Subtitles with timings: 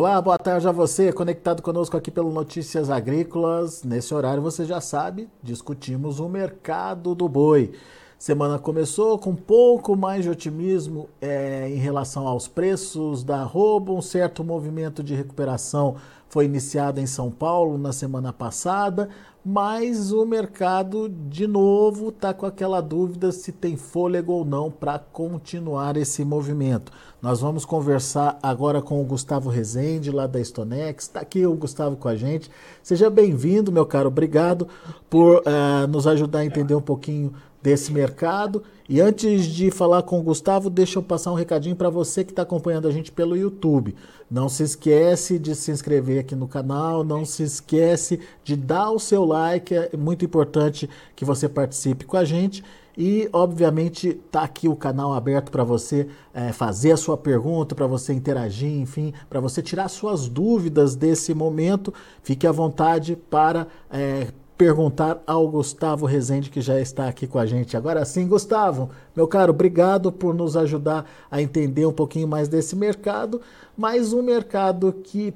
[0.00, 3.84] Olá, boa tarde a você, conectado conosco aqui pelo Notícias Agrícolas.
[3.84, 7.74] Nesse horário, você já sabe, discutimos o mercado do boi.
[8.20, 13.92] Semana começou com um pouco mais de otimismo é, em relação aos preços da arroba,
[13.92, 15.96] um certo movimento de recuperação
[16.30, 19.08] foi iniciado em São Paulo na semana passada,
[19.44, 24.96] mas o mercado de novo está com aquela dúvida se tem fôlego ou não para
[24.98, 26.92] continuar esse movimento.
[27.20, 31.04] Nós vamos conversar agora com o Gustavo Rezende, lá da Stonex.
[31.04, 32.48] Está aqui o Gustavo com a gente.
[32.80, 34.06] Seja bem-vindo, meu caro.
[34.06, 34.68] Obrigado
[35.08, 38.62] por uh, nos ajudar a entender um pouquinho desse mercado.
[38.88, 42.32] E antes de falar com o Gustavo, deixa eu passar um recadinho para você que
[42.32, 43.94] está acompanhando a gente pelo YouTube.
[44.30, 48.98] Não se esquece de se inscrever aqui no canal, não se esquece de dar o
[48.98, 52.64] seu like, é muito importante que você participe com a gente.
[52.98, 57.86] E, obviamente, está aqui o canal aberto para você é, fazer a sua pergunta, para
[57.86, 61.94] você interagir, enfim, para você tirar suas dúvidas desse momento.
[62.22, 64.26] Fique à vontade para é,
[64.60, 67.78] perguntar ao Gustavo Rezende, que já está aqui com a gente.
[67.78, 72.76] Agora sim, Gustavo, meu caro, obrigado por nos ajudar a entender um pouquinho mais desse
[72.76, 73.40] mercado,
[73.74, 75.32] mas um mercado que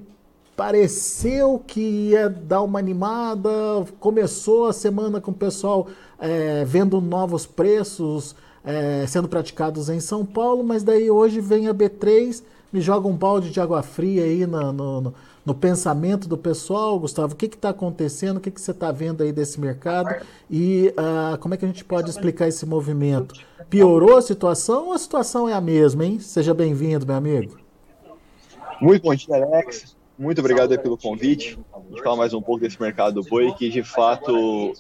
[0.54, 3.50] pareceu que ia dar uma animada,
[3.98, 5.86] começou a semana com o pessoal
[6.18, 11.72] é, vendo novos preços é, sendo praticados em São Paulo, mas daí hoje vem a
[11.72, 15.14] B3, me joga um balde de água fria aí no, no no
[15.52, 17.34] pensamento do pessoal, Gustavo?
[17.34, 18.36] O que está acontecendo?
[18.36, 20.14] O que, que você está vendo aí desse mercado?
[20.48, 23.34] E uh, como é que a gente pode explicar esse movimento?
[23.68, 26.18] Piorou a situação ou a situação é a mesma, hein?
[26.20, 27.58] Seja bem-vindo, meu amigo.
[28.80, 29.96] Muito bom dia, Alex.
[30.18, 31.58] Muito obrigado pelo convite.
[31.90, 34.72] Gente falar mais um pouco desse mercado do boi, que de fato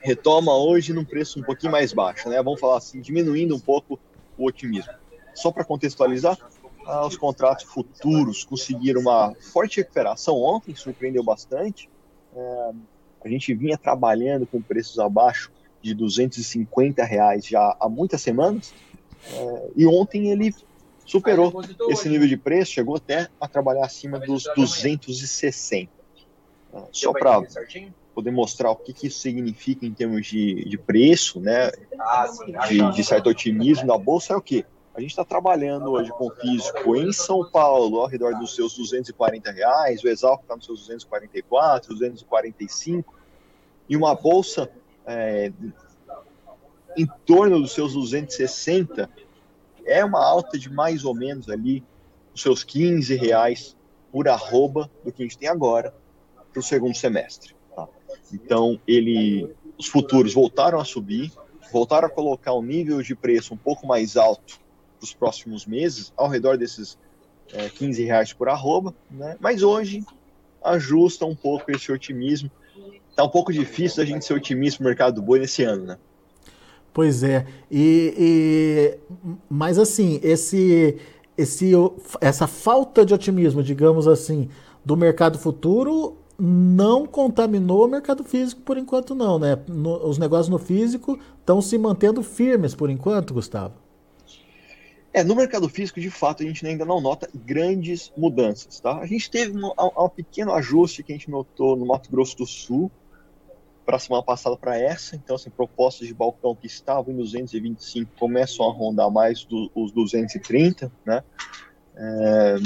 [0.00, 2.42] retoma hoje num preço um pouquinho mais baixo, né?
[2.42, 3.98] Vamos falar assim, diminuindo um pouco
[4.36, 4.92] o otimismo.
[5.34, 6.36] Só para contextualizar,
[7.06, 10.40] os contratos futuros conseguiram uma forte recuperação.
[10.40, 11.88] Ontem, surpreendeu bastante.
[12.34, 12.70] É,
[13.24, 15.50] a gente vinha trabalhando com preços abaixo
[15.82, 18.74] de 250 reais já há muitas semanas,
[19.32, 20.54] é, e ontem ele
[21.04, 25.90] superou esse nível de preço, chegou até a trabalhar acima dos 260.
[26.74, 27.42] É, só para
[28.14, 32.26] poder mostrar o que, que, isso significa em termos de, de preço, né, ah,
[32.68, 33.86] de, de certo otimismo.
[33.86, 34.64] Na bolsa, é o quê?
[34.96, 39.52] A gente está trabalhando hoje com físico em São Paulo ao redor dos seus 240
[39.52, 43.14] reais, o Exalco está nos seus 244, 245,
[43.90, 44.70] e uma bolsa
[45.04, 45.52] é,
[46.96, 49.10] em torno dos seus 260
[49.84, 51.84] é uma alta de mais ou menos ali
[52.34, 53.76] os seus 15 reais
[54.10, 55.94] por arroba do que a gente tem agora
[56.50, 57.54] para o segundo semestre.
[57.74, 57.86] Tá?
[58.32, 61.30] Então ele, os futuros voltaram a subir,
[61.70, 64.64] voltaram a colocar um nível de preço um pouco mais alto
[65.00, 66.98] os próximos meses, ao redor desses
[67.52, 69.36] é, 15 reais por arroba, né?
[69.40, 70.04] mas hoje
[70.64, 72.50] ajusta um pouco esse otimismo.
[73.10, 75.98] Está um pouco difícil a gente ser otimista no mercado do boi nesse ano, né?
[76.92, 78.98] Pois é, e, e,
[79.50, 80.98] mas assim, esse,
[81.36, 81.72] esse,
[82.20, 84.48] essa falta de otimismo, digamos assim,
[84.84, 89.58] do mercado futuro não contaminou o mercado físico por enquanto não, né?
[89.68, 93.74] No, os negócios no físico estão se mantendo firmes por enquanto, Gustavo.
[95.16, 98.98] É, no mercado físico, de fato, a gente ainda não nota grandes mudanças, tá?
[98.98, 102.44] A gente teve um, um pequeno ajuste que a gente notou no Mato Grosso do
[102.44, 102.90] Sul
[103.86, 108.12] para a semana passada para essa, então, assim, propostas de balcão que estavam em 225
[108.18, 111.24] começam a rondar mais do, os 230, né?
[111.96, 112.56] É,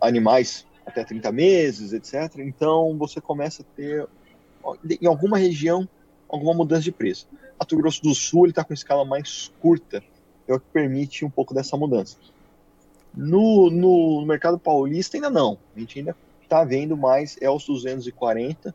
[0.00, 2.38] animais até 30 meses, etc.
[2.38, 4.08] Então, você começa a ter,
[4.98, 5.86] em alguma região,
[6.26, 7.28] alguma mudança de preço.
[7.60, 10.02] Mato Grosso do Sul, ele está com escala mais curta,
[10.48, 12.16] é o que permite um pouco dessa mudança.
[13.14, 18.74] No, no mercado paulista ainda não, a gente ainda está vendo mais é os 240,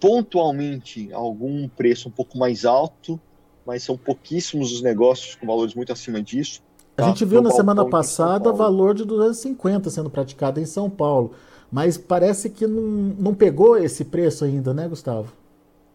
[0.00, 3.18] pontualmente algum preço um pouco mais alto,
[3.66, 6.62] mas são pouquíssimos os negócios com valores muito acima disso.
[6.96, 7.04] Tá?
[7.04, 11.32] A gente viu no na semana passada valor de 250 sendo praticado em São Paulo,
[11.70, 12.82] mas parece que não,
[13.18, 15.32] não pegou esse preço ainda, né, Gustavo?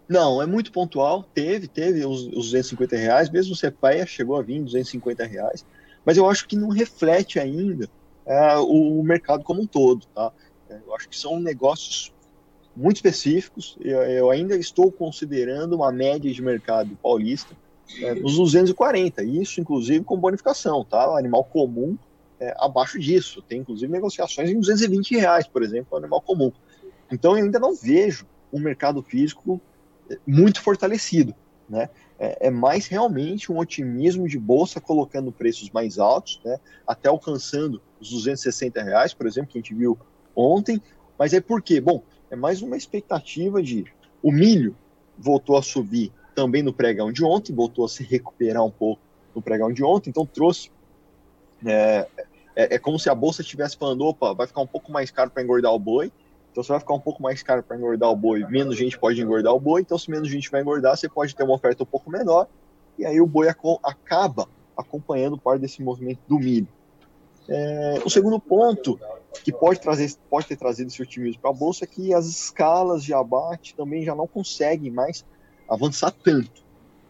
[0.08, 1.24] Não, é muito pontual.
[1.34, 5.66] Teve, teve os, os 250 reais, mesmo o CEPAIA chegou a vir 250 reais,
[6.06, 7.90] mas eu acho que não reflete ainda
[8.26, 10.32] é, o, o, mercado como um todo, tá?
[10.70, 12.14] É, eu acho que são negócios
[12.76, 13.78] muito específicos.
[13.82, 17.56] Eu, eu ainda estou considerando uma média de mercado paulista
[18.02, 21.12] é, nos 240, isso inclusive com bonificação, tá?
[21.12, 21.98] O animal comum
[22.40, 23.42] é, abaixo disso.
[23.42, 26.52] Tem inclusive negociações em 220 reais, por exemplo, o animal comum.
[27.12, 29.62] Então eu ainda não vejo um mercado físico
[30.26, 31.34] muito fortalecido.
[31.68, 31.90] né?
[32.20, 36.60] É, é, mais realmente um otimismo de bolsa colocando preços mais altos, né?
[36.88, 39.98] Até alcançando os 260 reais, por exemplo, que a gente viu
[40.36, 40.82] ontem.
[41.18, 41.82] Mas é por quê?
[41.82, 43.86] Bom, é mais uma expectativa de
[44.22, 44.76] o milho
[45.18, 49.02] voltou a subir também no pregão de ontem, voltou a se recuperar um pouco
[49.36, 50.72] no pregão de ontem, então trouxe.
[51.66, 52.08] É,
[52.56, 55.30] é, é como se a bolsa estivesse falando: opa, vai ficar um pouco mais caro
[55.30, 56.12] para engordar o boi,
[56.54, 59.20] então, se vai ficar um pouco mais caro para engordar o boi, menos gente pode
[59.20, 59.82] engordar o boi.
[59.82, 62.48] Então, se menos gente vai engordar, você pode ter uma oferta um pouco menor.
[62.96, 64.48] E aí o boi acaba
[64.78, 66.68] acompanhando parte desse movimento do milho.
[67.50, 69.00] É, o segundo ponto
[69.44, 73.04] que pode, trazer, pode ter trazido esse otimismo para a bolsa é que as escalas
[73.04, 75.26] de abate também já não conseguem mais
[75.68, 76.64] avançar tanto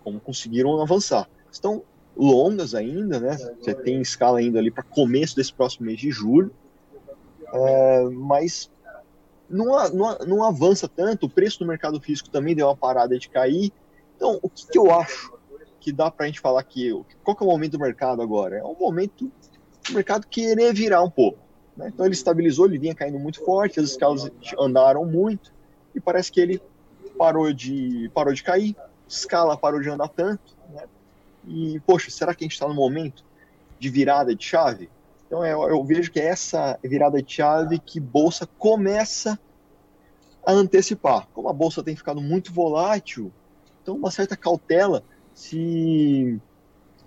[0.06, 1.30] como conseguiram avançar.
[1.52, 1.84] Estão
[2.16, 3.38] longas ainda, né?
[3.60, 6.52] Você tem escala ainda ali para começo desse próximo mês de julho,
[7.54, 8.72] é, mas
[9.54, 13.30] não, não, não avança tanto, o preço do mercado físico também deu uma parada de
[13.30, 13.72] cair.
[14.16, 15.34] Então, o que, que eu acho
[15.80, 16.92] que dá para a gente falar que
[17.24, 18.58] qual que é o momento do mercado agora?
[18.58, 19.32] É um momento
[19.88, 21.38] do mercado querer virar um pouco.
[21.76, 21.92] Né?
[21.94, 25.54] Então ele estabilizou, ele vinha caindo muito forte, as escalas andaram muito
[25.94, 26.62] e parece que ele
[27.18, 28.76] parou de parou de cair,
[29.08, 30.56] escala parou de andar tanto.
[30.70, 30.84] Né?
[31.46, 33.24] E poxa, será que a gente está no momento
[33.78, 34.90] de virada de chave?
[35.34, 39.40] Então eu, eu, vejo que é essa virada de chave que bolsa começa
[40.46, 41.28] a antecipar.
[41.34, 43.34] Como a bolsa tem ficado muito volátil,
[43.82, 45.04] então uma certa cautela
[45.34, 46.40] se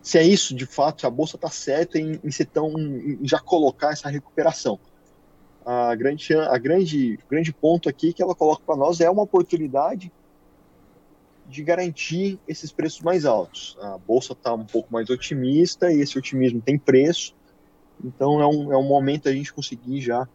[0.02, 3.38] se é isso de fato, se a bolsa está certa em, em, tão, em já
[3.38, 4.76] colocar essa recuperação.
[5.64, 10.10] A grande, a grande, grande ponto aqui que ela coloca para nós é uma oportunidade
[11.48, 13.78] de garantir esses preços mais altos.
[13.80, 17.36] A bolsa está um pouco mais otimista e esse otimismo tem preço.
[18.04, 20.28] Então é um, é um momento a gente conseguir já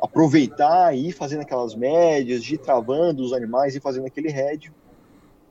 [0.00, 4.72] aproveitar e ir fazendo aquelas médias, de ir travando os animais e fazendo aquele head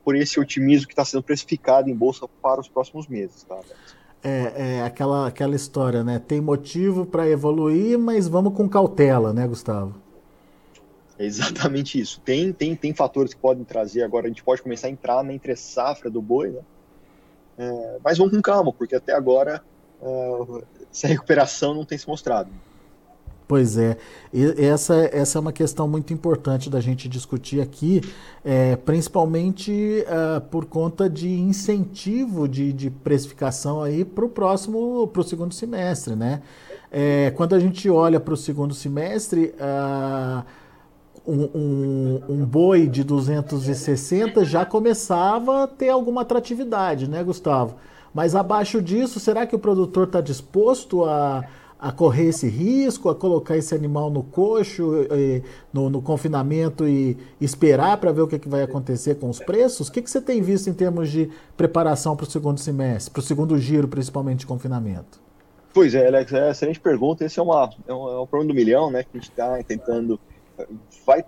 [0.03, 3.43] por esse otimismo que está sendo precificado em bolsa para os próximos meses.
[3.43, 3.59] Tá?
[4.23, 6.17] É, é aquela, aquela história, né?
[6.17, 9.95] Tem motivo para evoluir, mas vamos com cautela, né, Gustavo?
[11.19, 12.21] É exatamente isso.
[12.21, 15.33] Tem, tem, tem fatores que podem trazer agora, a gente pode começar a entrar na
[15.33, 16.61] entre safra do boi, né?
[17.57, 19.63] É, mas vamos com calma, porque até agora
[20.91, 22.49] essa recuperação não tem se mostrado.
[23.47, 23.95] Pois é,
[24.33, 28.01] e essa, essa é uma questão muito importante da gente discutir aqui,
[28.44, 35.21] é, principalmente uh, por conta de incentivo de, de precificação aí para o próximo, para
[35.21, 36.41] o segundo semestre, né?
[36.91, 40.43] É, quando a gente olha para o segundo semestre, uh,
[41.25, 47.75] um, um, um, boi de 260 já começava a ter alguma atratividade, né, Gustavo?
[48.17, 51.45] Mas abaixo disso, será que o produtor está disposto a,
[51.79, 54.91] a correr esse risco, a colocar esse animal no coxo,
[55.71, 59.87] no, no, confinamento e esperar para ver o que, que, vai acontecer com os preços?
[59.87, 63.19] O que, que você tem visto em termos de preparação para o segundo semestre, para
[63.19, 65.21] o segundo giro, principalmente de confinamento?
[65.71, 67.23] Pois é, Alex, é excelente pergunta.
[67.23, 69.03] Esse é, uma, é, um, é um problema do milhão, né?
[69.03, 70.19] Que a gente está tentando.
[71.05, 71.23] Vai,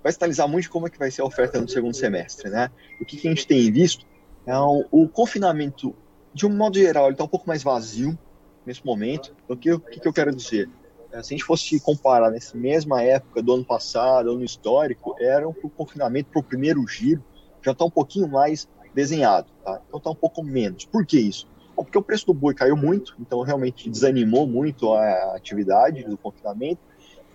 [0.00, 2.70] vai sinalizar muito como é que vai ser a oferta no segundo semestre, né?
[3.00, 4.06] O que, que a gente tem visto
[4.46, 5.92] é o confinamento
[6.32, 8.18] de um modo geral, ele está um pouco mais vazio
[8.64, 9.34] nesse momento.
[9.48, 10.68] O que, o que eu quero dizer?
[11.12, 15.48] É, se a gente fosse comparar nessa mesma época do ano passado, ano histórico, era
[15.48, 17.24] o confinamento para o primeiro giro
[17.62, 19.80] já está um pouquinho mais desenhado, tá?
[19.86, 20.84] Então está um pouco menos.
[20.84, 21.46] Por que isso?
[21.76, 26.16] Bom, porque o preço do boi caiu muito, então realmente desanimou muito a atividade do
[26.16, 26.80] confinamento,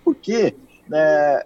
[0.04, 0.56] porque
[0.88, 1.44] né,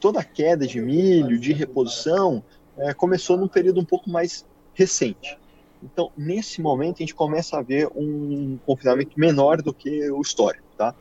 [0.00, 2.42] toda a queda de milho, de reposição,
[2.76, 5.38] é, começou num período um pouco mais recente.
[5.82, 10.66] Então, nesse momento, a gente começa a ver um confinamento menor do que o histórico,
[10.76, 10.94] tá?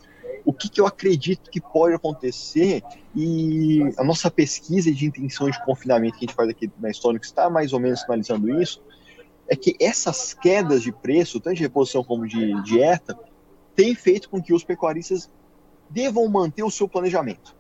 [0.44, 2.84] O que, que eu acredito que pode acontecer
[3.15, 7.25] e a nossa pesquisa de intenções de confinamento que a gente faz aqui na Histórica
[7.25, 8.82] está mais ou menos sinalizando isso,
[9.48, 13.17] é que essas quedas de preço, tanto de reposição como de dieta,
[13.75, 15.32] têm feito com que os pecuaristas
[15.89, 17.55] devam manter o seu planejamento.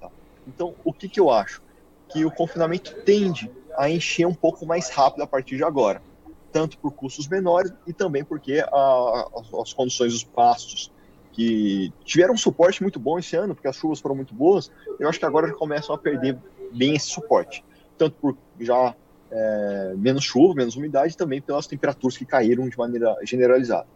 [0.00, 0.10] Tá?
[0.46, 1.62] Então, o que, que eu acho?
[2.08, 6.02] Que o confinamento tende a encher um pouco mais rápido a partir de agora
[6.52, 9.28] tanto por custos menores e também porque a,
[9.60, 10.92] as condições dos pastos
[11.32, 15.08] que tiveram um suporte muito bom esse ano, porque as chuvas foram muito boas, eu
[15.08, 16.36] acho que agora já começam a perder
[16.72, 17.64] bem esse suporte,
[17.96, 18.94] tanto por já
[19.30, 23.86] é, menos chuva, menos umidade, e também pelas temperaturas que caíram de maneira generalizada.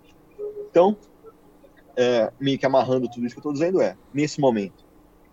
[0.71, 0.97] Então,
[1.97, 4.85] é, meio que amarrando tudo isso que eu estou dizendo é, nesse momento,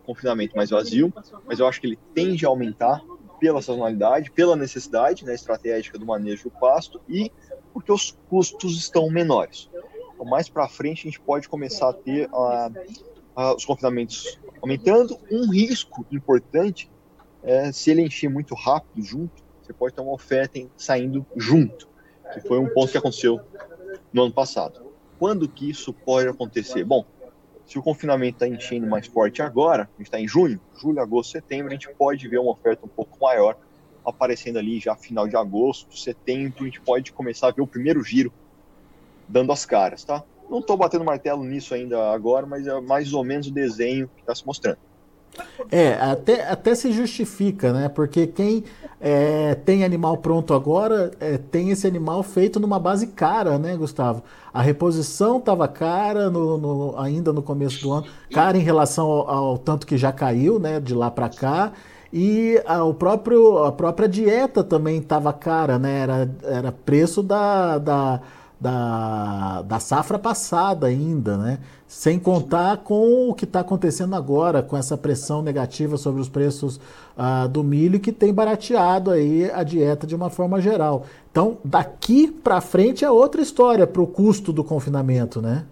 [0.04, 1.14] confinamento mais vazio,
[1.46, 3.02] mas eu acho que ele tende a aumentar
[3.40, 7.32] pela sazonalidade, pela necessidade né, estratégica do manejo do pasto e
[7.74, 9.70] porque os custos estão menores.
[10.14, 12.70] Então, mais para frente, a gente pode começar a ter uh,
[13.38, 15.18] uh, os confinamentos aumentando.
[15.32, 16.92] Um risco importante
[17.42, 21.88] é se ele encher muito rápido junto, você pode ter uma oferta saindo junto,
[22.34, 23.40] que foi um ponto que aconteceu
[24.12, 24.90] no ano passado.
[25.18, 26.84] Quando que isso pode acontecer?
[26.84, 27.06] Bom,
[27.70, 31.34] se o confinamento está enchendo mais forte agora, a gente está em junho, julho, agosto,
[31.34, 33.56] setembro, a gente pode ver uma oferta um pouco maior
[34.04, 38.04] aparecendo ali já final de agosto, setembro, a gente pode começar a ver o primeiro
[38.04, 38.34] giro
[39.28, 40.24] dando as caras, tá?
[40.50, 44.22] Não estou batendo martelo nisso ainda agora, mas é mais ou menos o desenho que
[44.22, 44.80] está se mostrando.
[45.72, 47.90] É, até, até se justifica, né?
[47.90, 48.64] Porque quem
[49.00, 54.24] é, tem animal pronto agora é, tem esse animal feito numa base cara, né, Gustavo?
[54.54, 59.30] A reposição estava cara no, no, ainda no começo do ano, cara em relação ao,
[59.30, 61.72] ao tanto que já caiu, né, de lá para cá.
[62.12, 66.00] E a, o próprio, a própria dieta também estava cara, né?
[66.00, 68.22] Era, era preço da, da
[68.60, 71.60] da, da safra passada ainda, né?
[71.88, 76.78] Sem contar com o que está acontecendo agora, com essa pressão negativa sobre os preços
[77.18, 81.06] uh, do milho, que tem barateado aí a dieta de uma forma geral.
[81.32, 85.66] Então, daqui para frente é outra história para o custo do confinamento, né?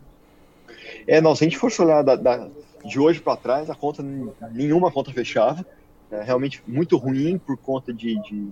[1.06, 2.48] É, não, se a gente fosse olhar da, da,
[2.86, 4.04] de hoje para trás, a conta,
[4.52, 5.66] nenhuma conta fechava.
[6.10, 8.48] É realmente muito ruim por conta de, de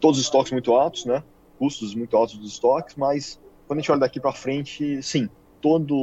[0.00, 1.22] todos os estoques muito altos, né?
[1.58, 5.28] Custos muito altos dos estoques, mas quando a gente olha daqui para frente, sim,
[5.60, 5.94] todo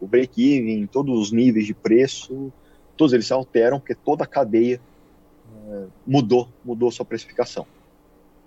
[0.00, 2.52] o break-even, todos os níveis de preço,
[2.96, 4.80] todos eles se alteram, porque toda a cadeia
[5.68, 7.66] é, mudou, mudou sua precificação.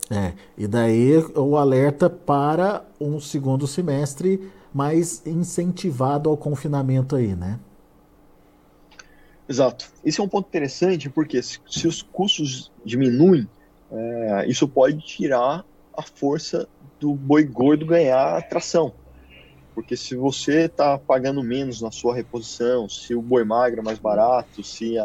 [0.10, 7.60] É, e daí o alerta para um segundo semestre mais incentivado ao confinamento aí, né?
[9.48, 9.90] Exato.
[10.04, 13.48] Esse é um ponto interessante, porque se, se os custos diminuem,
[13.92, 16.68] é, isso pode tirar a força
[17.00, 18.94] do boi gordo ganhar atração.
[19.74, 24.00] Porque se você está pagando menos na sua reposição, se o boi magro é mais
[24.00, 24.96] barato, se,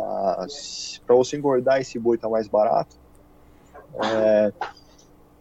[0.49, 2.97] se para você engordar esse boi está mais barato,
[4.03, 4.53] é,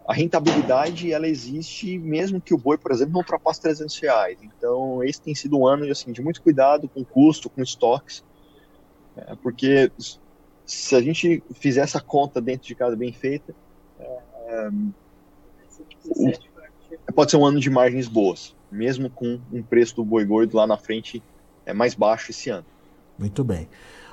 [0.08, 4.38] a rentabilidade ela existe mesmo que o boi, por exemplo, não ultrapasse 300 reais.
[4.44, 8.24] Então esse tem sido um ano assim, de muito cuidado com custo, com estoques,
[9.18, 9.92] é, porque
[10.66, 13.56] se a gente fizer essa conta dentro de casa bem feita,
[14.00, 14.70] é,
[17.13, 20.68] pode ser um ano de margens boas, mesmo com um preço do boi gordo lá
[20.68, 21.24] na frente
[21.65, 22.65] é mais baixo esse ano.
[23.18, 23.68] Muito bem.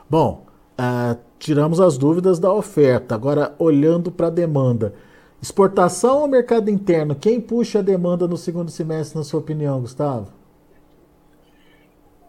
[0.09, 0.47] Bom,
[0.79, 3.15] uh, tiramos as dúvidas da oferta.
[3.15, 4.95] Agora, olhando para a demanda.
[5.41, 7.17] Exportação ou mercado interno?
[7.17, 10.33] Quem puxa a demanda no segundo semestre, na sua opinião, Gustavo?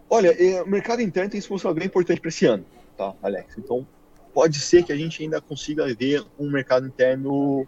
[0.09, 2.65] Olha, é, o mercado interno tem sido bem importante para esse ano,
[2.97, 3.55] tá, Alex?
[3.57, 3.85] Então,
[4.33, 7.67] pode ser que a gente ainda consiga ver um mercado interno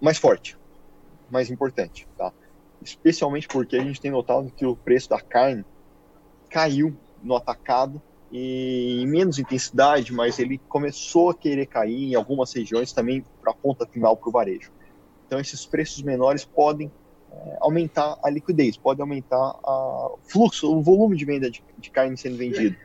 [0.00, 0.56] mais forte,
[1.30, 2.32] mais importante, tá?
[2.82, 5.64] Especialmente porque a gente tem notado que o preço da carne
[6.48, 8.00] caiu no atacado
[8.30, 13.52] e em menos intensidade, mas ele começou a querer cair em algumas regiões também para
[13.52, 14.70] a ponta final para o varejo.
[15.26, 16.90] Então esses preços menores podem
[17.32, 22.16] é, aumentar a liquidez, pode aumentar o fluxo, o volume de venda de, de carne
[22.16, 22.76] sendo vendido.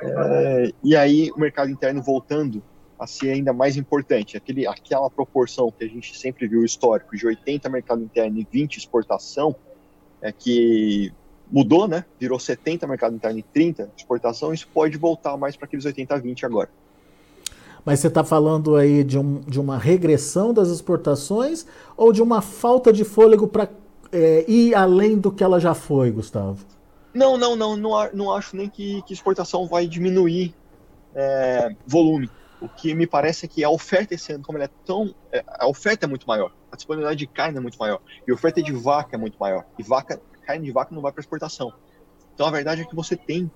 [0.00, 2.62] É, e aí o mercado interno voltando
[3.02, 4.36] a ser ainda mais importante.
[4.36, 8.76] Aquele, aquela proporção que a gente sempre viu histórico de 80 mercado interno e 20
[8.76, 9.56] exportação,
[10.20, 11.12] é que
[11.50, 12.04] mudou, né?
[12.18, 16.18] Virou 70 mercado interno e 30 exportação, isso pode voltar mais para aqueles 80 a
[16.18, 16.70] 20 agora.
[17.84, 21.66] Mas você está falando aí de, um, de uma regressão das exportações
[21.96, 23.68] ou de uma falta de fôlego para
[24.12, 26.64] é, ir além do que ela já foi, Gustavo?
[27.12, 30.54] Não, não, não, não, não acho nem que, que exportação vai diminuir
[31.12, 32.30] é, volume.
[32.62, 35.12] O que me parece é que a oferta esse ano, como ela é tão.
[35.32, 38.34] É, a oferta é muito maior, a disponibilidade de carne é muito maior, e a
[38.34, 39.66] oferta de vaca é muito maior.
[39.76, 41.72] E vaca, carne de vaca não vai para exportação.
[42.32, 43.50] Então a verdade é que você tem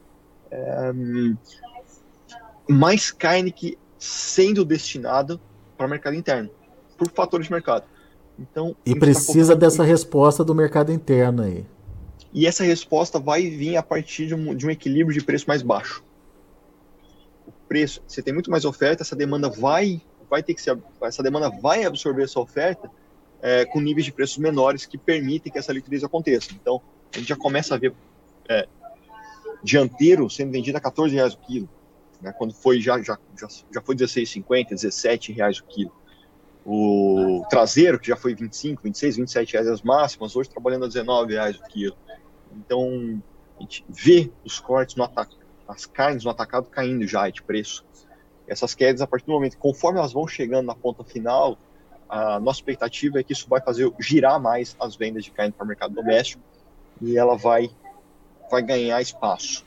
[0.50, 0.92] é,
[2.68, 5.40] mais carne que sendo destinada
[5.76, 6.50] para o mercado interno,
[6.98, 7.84] por fatores de mercado.
[8.36, 11.64] Então, e precisa tá dessa resposta do mercado interno aí.
[12.34, 15.62] E essa resposta vai vir a partir de um, de um equilíbrio de preço mais
[15.62, 16.02] baixo
[17.68, 21.50] preço, você tem muito mais oferta, essa demanda vai, vai ter que ser, essa demanda
[21.50, 22.90] vai absorver essa oferta
[23.42, 26.50] é, com níveis de preços menores que permitem que essa liquidez aconteça.
[26.52, 26.80] Então,
[27.14, 27.92] a gente já começa a ver
[28.48, 28.66] é,
[29.62, 31.68] dianteiro sendo vendido a 14 reais o quilo,
[32.20, 35.92] né, quando foi já, já, já, já foi 16,50, 17 reais o quilo.
[36.64, 41.34] O traseiro, que já foi 25, 26, 27 reais as máximas, hoje trabalhando a 19
[41.34, 41.96] reais o quilo.
[42.52, 43.22] Então,
[43.58, 45.36] a gente vê os cortes no ataque
[45.68, 47.84] as carnes no atacado caindo já de preço.
[48.46, 51.58] Essas quedas, a partir do momento, conforme elas vão chegando na ponta final,
[52.08, 55.64] a nossa expectativa é que isso vai fazer girar mais as vendas de carne para
[55.64, 56.42] o mercado doméstico
[57.02, 57.70] e ela vai,
[58.50, 59.64] vai ganhar espaço.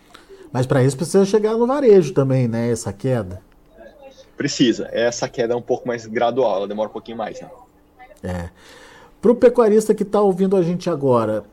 [0.51, 2.71] Mas para isso precisa chegar no varejo também, né?
[2.71, 3.41] Essa queda.
[4.37, 4.89] precisa.
[4.91, 7.49] Essa queda é um pouco mais gradual, ela demora um pouquinho mais, né?
[8.23, 8.49] É.
[9.21, 11.43] Para o pecuarista que está ouvindo a gente agora,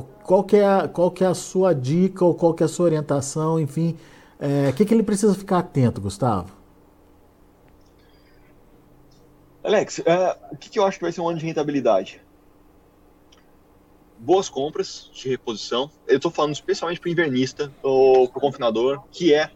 [0.00, 2.68] qual que, é a, qual que é a sua dica ou qual que é a
[2.68, 3.98] sua orientação, enfim,
[4.40, 6.50] é, o é, que, que ele precisa ficar atento, Gustavo?
[9.62, 10.02] Alex, uh,
[10.50, 12.20] o que, que, eu acho que vai ser um ano de rentabilidade?
[14.18, 15.90] Boas compras de reposição.
[16.08, 19.50] Eu estou falando especialmente para o invernista ou para o confinador, que é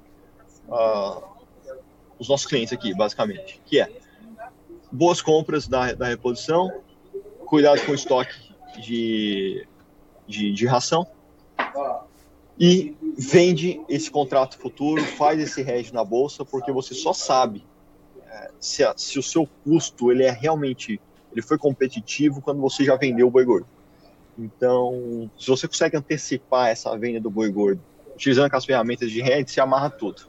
[0.68, 1.22] uh,
[2.18, 3.60] os nossos clientes aqui, basicamente.
[3.64, 3.90] Que é
[4.92, 6.70] boas compras da, da reposição,
[7.46, 8.34] cuidado com o estoque
[8.80, 9.66] de,
[10.26, 11.06] de, de ração
[12.58, 17.64] e vende esse contrato futuro, faz esse hedge na bolsa, porque você só sabe
[18.26, 21.00] é, se, a, se, o seu custo ele é realmente
[21.32, 23.66] ele foi competitivo quando você já vendeu o boi gordo.
[24.38, 27.82] Então, se você consegue antecipar essa venda do boi gordo,
[28.14, 30.22] utilizando as ferramentas de hedge, você amarra tudo.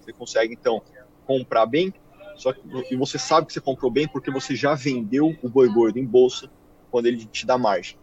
[0.00, 0.82] Você consegue então
[1.24, 1.94] comprar bem,
[2.36, 5.68] só que, e você sabe que você comprou bem porque você já vendeu o boi
[5.68, 6.50] gordo em bolsa
[6.90, 7.96] quando ele te dá margem.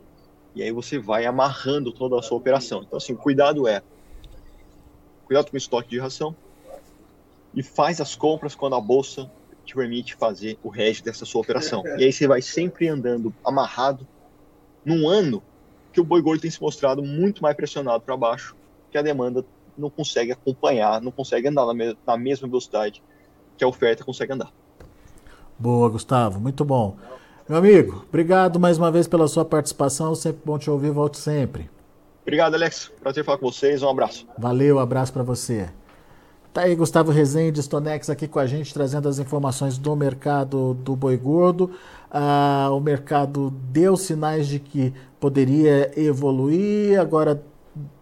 [0.55, 2.81] E aí você vai amarrando toda a sua operação.
[2.81, 3.83] Então, assim, cuidado é
[5.25, 6.35] cuidado com o estoque de ração
[7.53, 9.29] e faz as compras quando a bolsa
[9.65, 11.83] te permite fazer o resto dessa sua operação.
[11.97, 14.07] E aí você vai sempre andando amarrado
[14.85, 15.41] num ano
[15.91, 18.55] que o boi gordo tem se mostrado muito mais pressionado para baixo,
[18.91, 19.43] que a demanda
[19.77, 23.01] não consegue acompanhar, não consegue andar na, na mesma velocidade
[23.57, 24.51] que a oferta consegue andar.
[25.57, 26.97] Boa, Gustavo, muito bom.
[27.47, 30.15] Meu amigo, obrigado mais uma vez pela sua participação.
[30.15, 31.69] Sempre bom te ouvir, volte sempre.
[32.23, 32.91] Obrigado, Alex.
[32.99, 33.83] Prazer falar com vocês.
[33.83, 34.25] Um abraço.
[34.35, 35.69] Valeu, um abraço para você.
[36.51, 40.95] Tá aí Gustavo Rezende, Stonex aqui com a gente, trazendo as informações do mercado do
[40.95, 41.69] boi gordo.
[42.09, 47.43] Ah, o mercado deu sinais de que poderia evoluir, agora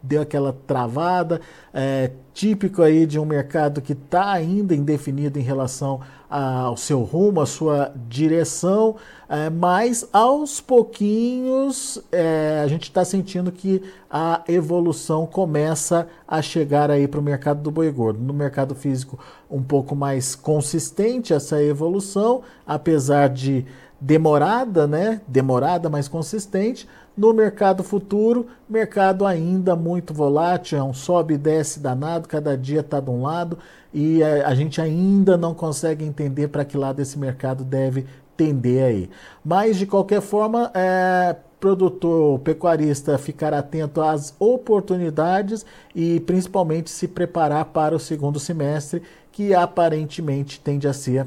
[0.01, 1.41] deu aquela travada,
[1.73, 7.41] é, típico aí de um mercado que está ainda indefinido em relação ao seu rumo,
[7.41, 8.95] à sua direção,
[9.29, 16.89] é, mas aos pouquinhos é, a gente está sentindo que a evolução começa a chegar
[16.89, 18.19] aí para o mercado do boi gordo.
[18.19, 23.65] No mercado físico, um pouco mais consistente essa evolução, apesar de
[24.03, 25.21] demorada, né?
[25.27, 26.87] Demorada, mas consistente.
[27.15, 32.81] No mercado futuro, mercado ainda muito volátil, é um sobe e desce danado, cada dia
[32.81, 33.57] está de um lado
[33.93, 38.83] e a, a gente ainda não consegue entender para que lado esse mercado deve tender
[38.83, 39.09] aí.
[39.45, 47.65] Mas de qualquer forma, é, produtor pecuarista ficar atento às oportunidades e principalmente se preparar
[47.65, 51.25] para o segundo semestre, que aparentemente tende a ser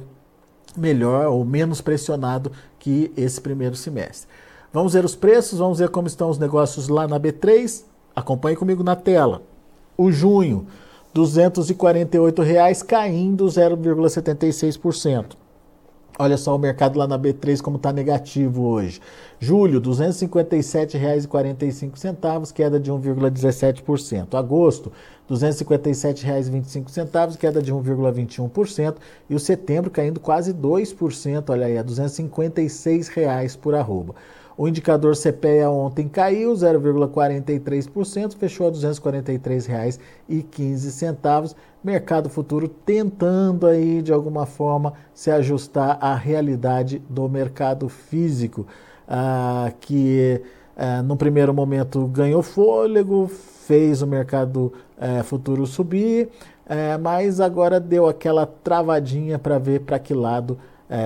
[0.76, 4.28] melhor ou menos pressionado que esse primeiro semestre.
[4.72, 7.84] Vamos ver os preços, vamos ver como estão os negócios lá na B3.
[8.14, 9.42] Acompanhe comigo na tela.
[9.96, 10.66] O junho,
[11.14, 15.45] R$ 248,00 caindo 0,76%.
[16.18, 19.02] Olha só o mercado lá na B3 como está negativo hoje.
[19.38, 24.34] Julho, R$ 257,45, queda de 1,17%.
[24.34, 24.90] Agosto,
[25.28, 28.94] R$ 257,25, queda de 1,21%.
[29.28, 34.14] E o setembro caindo quase 2%, olha aí, a R$ 256,00 por arroba.
[34.58, 41.54] O indicador CPEA ontem caiu 0,43%, fechou a R$ 243,15.
[41.86, 48.66] Mercado futuro tentando aí de alguma forma se ajustar à realidade do mercado físico,
[49.06, 50.42] ah, que
[50.76, 56.28] ah, no primeiro momento ganhou fôlego, fez o mercado eh, futuro subir,
[56.68, 60.58] eh, mas agora deu aquela travadinha para ver para que lado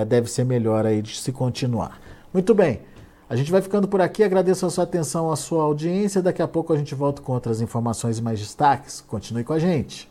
[0.07, 1.99] deve ser melhor aí de se continuar.
[2.33, 2.81] Muito bem.
[3.29, 6.21] A gente vai ficando por aqui, agradeço a sua atenção, a sua audiência.
[6.23, 9.01] Daqui a pouco a gente volta com outras informações e mais destaques.
[9.01, 10.10] Continue com a gente.